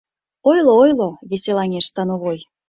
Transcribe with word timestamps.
—Ойло, 0.49 0.71
ойло,— 0.83 1.09
веселаҥеш 1.29 1.85
становой. 1.91 2.37